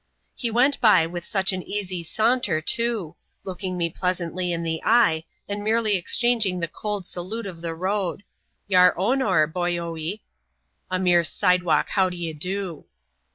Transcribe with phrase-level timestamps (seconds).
[0.33, 5.25] He went by with such an easy saunter too, looking me pleasanttf in the eye,
[5.47, 8.23] and merely exchanging the cold salute of the road:—^
[8.67, 10.21] Yar onor, boyoee,"
[10.89, 12.85] a mere side walk how d ye do.